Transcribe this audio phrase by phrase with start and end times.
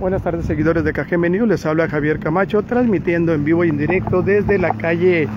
[0.00, 3.76] Buenas tardes seguidores de KGM News, les habla Javier Camacho transmitiendo en vivo y en
[3.76, 5.28] directo desde la calle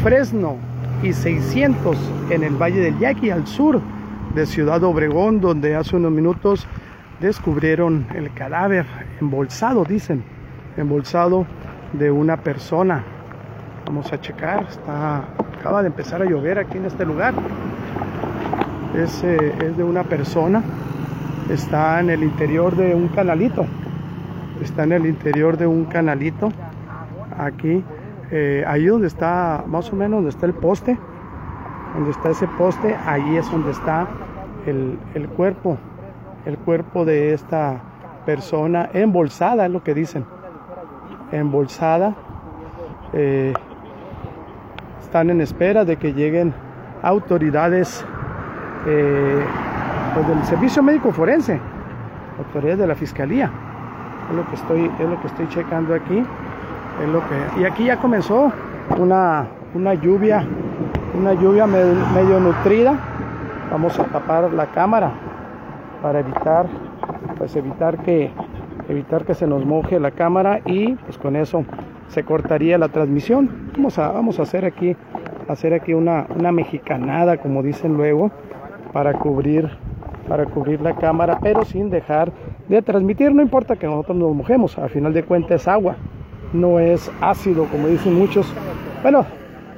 [0.00, 0.58] Fresno
[1.02, 1.96] y 600
[2.30, 3.80] en el Valle del Yaqui al sur
[4.36, 6.68] de Ciudad Obregón donde hace unos minutos
[7.18, 8.86] descubrieron el cadáver
[9.20, 10.22] embolsado, dicen,
[10.76, 11.44] embolsado
[11.92, 13.02] de una persona.
[13.86, 15.24] Vamos a checar, está,
[15.58, 17.34] acaba de empezar a llover aquí en este lugar.
[18.96, 20.62] Es, eh, es de una persona,
[21.50, 23.66] está en el interior de un canalito
[24.60, 26.50] está en el interior de un canalito
[27.38, 27.84] aquí
[28.30, 30.98] eh, ahí donde está más o menos donde está el poste
[31.94, 34.08] donde está ese poste ahí es donde está
[34.66, 35.78] el, el cuerpo
[36.44, 37.80] el cuerpo de esta
[38.24, 40.24] persona embolsada es lo que dicen
[41.32, 42.14] embolsada
[43.12, 43.52] eh,
[45.00, 46.52] están en espera de que lleguen
[47.02, 48.04] autoridades
[48.86, 49.44] eh,
[50.14, 51.60] pues del servicio médico forense
[52.38, 53.50] autoridades de la fiscalía
[54.30, 56.24] es lo que estoy es lo que estoy checando aquí.
[57.02, 58.52] Es lo que y aquí ya comenzó
[58.98, 60.46] una, una lluvia
[61.16, 62.94] una lluvia medio, nutrida.
[63.70, 65.12] Vamos a tapar la cámara
[66.02, 66.66] para evitar
[67.38, 68.30] pues evitar que
[68.88, 71.64] evitar que se nos moje la cámara y pues con eso
[72.08, 73.50] se cortaría la transmisión.
[73.74, 74.96] Vamos a vamos a hacer aquí
[75.48, 78.30] hacer aquí una, una mexicanada como dicen luego
[78.92, 79.70] para cubrir
[80.28, 82.32] para cubrir la cámara pero sin dejar
[82.68, 83.34] de transmitir.
[83.34, 85.96] No importa que nosotros nos mojemos, al final de cuentas es agua,
[86.52, 88.52] no es ácido como dicen muchos.
[89.02, 89.26] Bueno,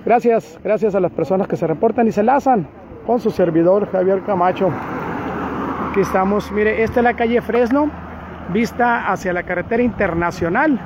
[0.05, 2.67] gracias, gracias a las personas que se reportan y se lazan
[3.07, 4.71] con su servidor Javier Camacho.
[5.91, 7.91] Aquí estamos, mire, esta es la calle Fresno,
[8.53, 10.79] vista hacia la carretera internacional.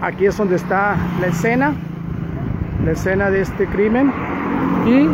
[0.00, 1.74] Aquí es donde está la escena,
[2.84, 4.12] la escena de este crimen.
[4.86, 5.08] Y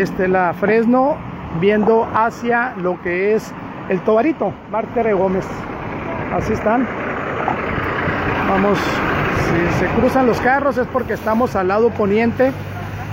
[0.00, 1.16] esta es la Fresno
[1.60, 3.52] viendo hacia lo que es
[3.88, 5.46] el Tobarito, Marte Gómez.
[6.34, 6.86] Así están.
[8.48, 12.52] Vamos, si se cruzan los carros es porque estamos al lado poniente,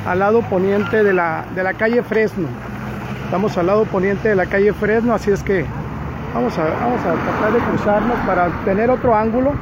[0.07, 2.47] al lado poniente de la, de la calle Fresno.
[3.25, 5.65] Estamos al lado poniente de la calle Fresno, así es que
[6.33, 9.53] vamos a, vamos a tratar de cruzarnos para tener otro ángulo,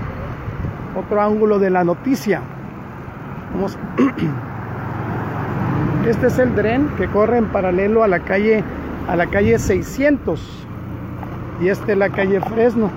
[0.96, 2.42] otro ángulo de la noticia.
[3.54, 3.78] Vamos.
[6.08, 8.64] Este es el dren que corre en paralelo a la calle
[9.08, 10.68] a la calle 600
[11.62, 12.90] y esta es la calle Fresno.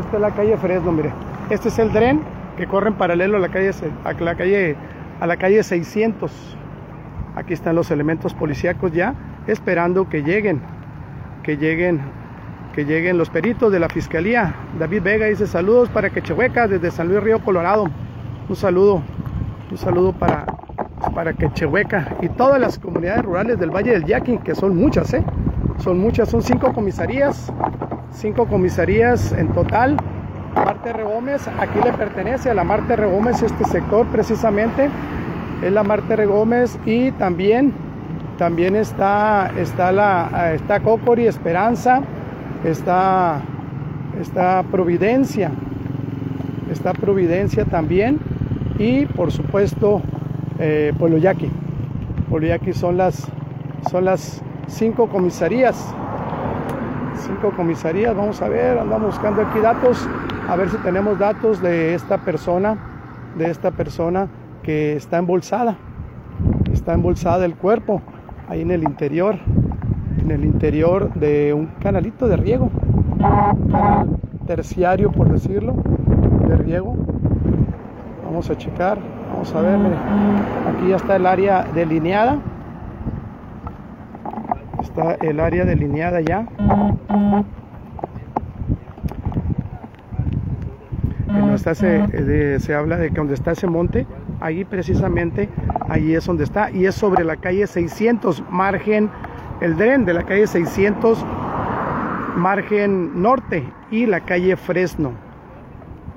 [0.00, 1.12] Esta es la calle Fresno, mire.
[1.50, 2.22] Este es el dren
[2.56, 3.70] que corre en paralelo a la calle
[4.04, 4.76] a la calle
[5.20, 6.56] a la calle 600.
[7.36, 9.14] Aquí están los elementos policíacos ya
[9.46, 10.60] esperando que lleguen,
[11.42, 12.00] que lleguen,
[12.74, 14.54] que lleguen los peritos de la fiscalía.
[14.78, 17.88] David Vega dice saludos para Quechehueca desde San Luis Río Colorado.
[18.48, 19.02] Un saludo,
[19.70, 20.46] un saludo para
[21.10, 25.24] para Quechehueca y todas las comunidades rurales del Valle del Yaqui, que son muchas, ¿eh?
[25.78, 27.52] Son muchas, son cinco comisarías,
[28.12, 29.96] cinco comisarías en total.
[30.54, 31.02] Marte R.
[31.04, 33.06] Gómez, aquí le pertenece a la Marte R.
[33.06, 34.90] Gómez este sector precisamente,
[35.62, 36.26] es la Marte R.
[36.26, 37.72] Gómez y también,
[38.38, 40.80] también está, está, la, está
[41.18, 42.02] Esperanza,
[42.64, 43.40] está,
[44.20, 45.50] está Providencia,
[46.70, 48.20] está Providencia también
[48.78, 50.02] y por supuesto
[50.62, 51.50] eh, Pueblo Yaqui.
[52.30, 53.26] Pueblo Yaqui son las,
[53.90, 55.92] son las cinco comisarías.
[57.16, 60.08] Cinco comisarías, vamos a ver, andamos buscando aquí datos,
[60.48, 62.78] a ver si tenemos datos de esta persona,
[63.36, 64.28] de esta persona
[64.62, 65.76] que está embolsada.
[66.72, 68.00] Está embolsada el cuerpo,
[68.48, 69.36] ahí en el interior,
[70.20, 72.70] en el interior de un canalito de riego,
[74.46, 75.74] terciario por decirlo,
[76.46, 76.94] de riego.
[78.24, 79.21] Vamos a checar.
[79.42, 79.80] Vamos a ver,
[80.68, 82.38] aquí ya está el área delineada.
[84.80, 86.46] Está el área delineada ya.
[91.52, 94.06] Está se, se habla de que donde está ese monte,
[94.40, 95.48] ahí precisamente,
[95.88, 99.10] ahí es donde está, y es sobre la calle 600, margen,
[99.60, 101.26] el dren de la calle 600,
[102.36, 105.10] margen norte, y la calle Fresno,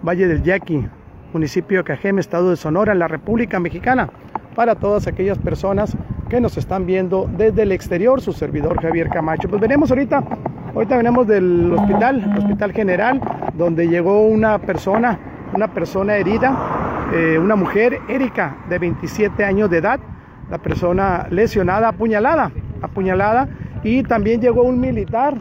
[0.04, 0.88] Valle del Yaqui,
[1.36, 4.10] municipio de Cajeme, estado de Sonora, en la República Mexicana,
[4.56, 5.98] para todas aquellas personas
[6.30, 9.50] que nos están viendo desde el exterior, su servidor Javier Camacho.
[9.50, 10.24] Pues venimos ahorita,
[10.74, 13.22] ahorita venimos del hospital, hospital general,
[13.54, 15.20] donde llegó una persona,
[15.54, 20.00] una persona herida, eh, una mujer, Erika, de 27 años de edad,
[20.50, 22.50] la persona lesionada, apuñalada,
[22.82, 23.50] apuñalada,
[23.84, 25.34] y también llegó un militar,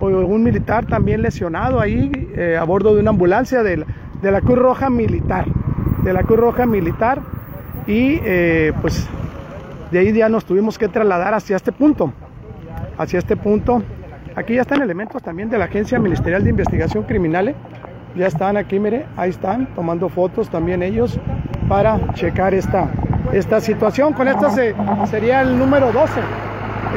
[0.00, 3.84] un militar también lesionado ahí eh, a bordo de una ambulancia del
[4.22, 5.46] de la Cruz Roja Militar,
[6.02, 7.20] de la Cruz Roja Militar
[7.86, 9.08] y eh, pues
[9.90, 12.12] de ahí ya nos tuvimos que trasladar hacia este punto,
[12.98, 13.82] hacia este punto,
[14.38, 17.56] Aquí ya están elementos también de la Agencia Ministerial de Investigación Criminal.
[18.14, 21.18] Ya están aquí, mire, ahí están tomando fotos también ellos
[21.68, 22.88] para checar esta,
[23.32, 24.12] esta situación.
[24.12, 24.76] Con esto se,
[25.10, 26.20] sería el número 12,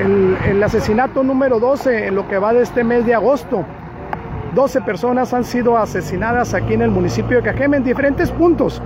[0.01, 3.65] el, el asesinato número 12 en lo que va de este mes de agosto.
[4.53, 8.81] 12 personas han sido asesinadas aquí en el municipio de Cajeme en diferentes puntos,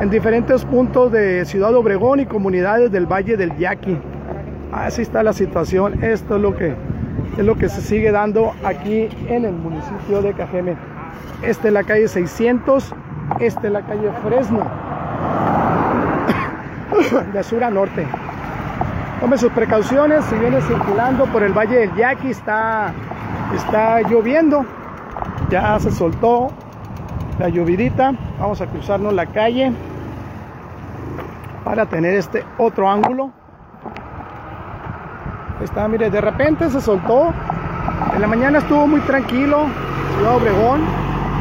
[0.00, 3.98] en diferentes puntos de Ciudad Obregón y comunidades del Valle del Yaqui.
[4.70, 6.76] Así está la situación, esto es lo que
[7.36, 10.76] es lo que se sigue dando aquí en el municipio de Cajeme.
[11.42, 12.94] Esta es la calle 600,
[13.40, 14.66] esta es la calle Fresno,
[17.32, 18.06] de sur a norte.
[19.20, 22.92] Tome sus precauciones, si viene circulando por el Valle del Yaqui, está,
[23.54, 24.64] está lloviendo,
[25.50, 26.48] ya se soltó
[27.38, 29.72] la llovidita, vamos a cruzarnos la calle
[31.64, 33.30] para tener este otro ángulo.
[35.62, 37.32] Está, mire, de repente se soltó.
[38.14, 39.66] En la mañana estuvo muy tranquilo,
[40.16, 40.80] Ciudad Obregón.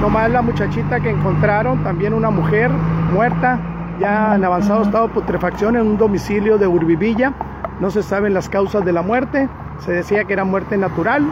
[0.02, 2.70] Nomás la muchachita que encontraron, también una mujer
[3.14, 3.60] muerta,
[4.00, 7.34] ya en avanzado estado de putrefacción en un domicilio de Urbivilla.
[7.80, 9.50] No se saben las causas de la muerte.
[9.80, 11.26] Se decía que era muerte natural.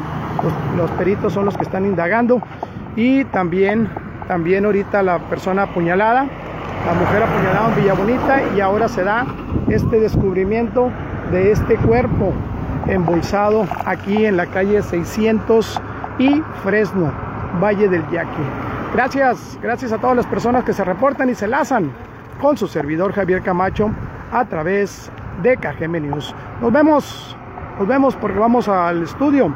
[0.77, 2.41] Los, peritos son los que están indagando.
[2.95, 3.89] Y también,
[4.27, 6.25] también ahorita la persona apuñalada,
[6.85, 8.41] la mujer apuñalada en Villa Bonita.
[8.55, 9.25] Y ahora se da
[9.69, 10.91] este descubrimiento
[11.31, 12.33] de este cuerpo
[12.87, 15.81] embolsado aquí en la calle 600
[16.19, 17.11] y Fresno,
[17.61, 18.43] Valle del Yaqui.
[18.93, 21.91] Gracias, gracias a todas las personas que se reportan y se lazan
[22.41, 23.89] con su servidor Javier Camacho
[24.31, 25.11] a través
[25.41, 26.33] de KGM News.
[26.61, 27.35] Nos vemos,
[27.79, 29.53] nos vemos porque vamos al estudio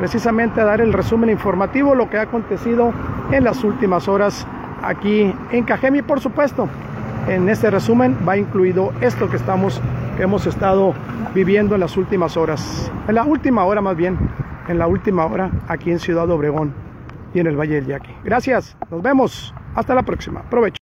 [0.00, 2.92] precisamente a dar el resumen informativo, lo que ha acontecido
[3.30, 4.46] en las últimas horas
[4.82, 6.68] aquí en y por supuesto
[7.28, 9.78] en este resumen va incluido esto que estamos
[10.16, 10.94] que hemos estado
[11.34, 14.18] viviendo en las últimas horas, en la última hora más bien,
[14.68, 16.72] en la última hora aquí en Ciudad Obregón
[17.34, 18.12] y en el Valle del Yaqui.
[18.24, 20.79] Gracias, nos vemos, hasta la próxima, provecho.